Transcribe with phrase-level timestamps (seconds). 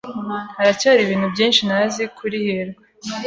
[0.55, 2.83] Haracyari ibintu byinshi ntazi kuri hirwa.